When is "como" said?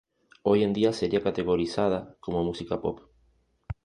2.21-2.43